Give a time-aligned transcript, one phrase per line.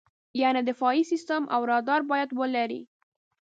[0.41, 2.81] یعنې دفاعي سیستم او رادار باید ولرې.